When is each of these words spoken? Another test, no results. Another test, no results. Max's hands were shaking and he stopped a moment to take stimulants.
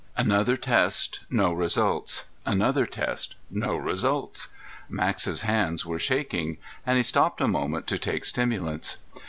Another 0.17 0.57
test, 0.57 1.19
no 1.29 1.53
results. 1.53 2.25
Another 2.43 2.87
test, 2.87 3.35
no 3.51 3.75
results. 3.77 4.47
Max's 4.89 5.43
hands 5.43 5.85
were 5.85 5.99
shaking 5.99 6.57
and 6.87 6.97
he 6.97 7.03
stopped 7.03 7.39
a 7.39 7.47
moment 7.47 7.85
to 7.85 7.99
take 7.99 8.25
stimulants. 8.25 8.97